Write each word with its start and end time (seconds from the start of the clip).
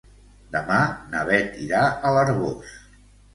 Demà 0.53 0.77
na 1.11 1.21
Beth 1.27 1.59
irà 1.67 1.83
a 2.11 2.15
l'Arboç. 2.17 2.75